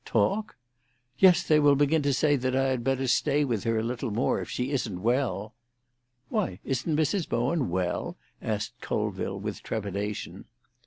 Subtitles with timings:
[0.03, 0.55] "Talk?"
[1.19, 4.09] "Yes; they will begin to say that I had better stay with her a little
[4.09, 5.53] more, if she isn't well."
[6.29, 7.29] "Why, isn't Mrs.
[7.29, 10.45] Bowen well?" asked Colville, with trepidation.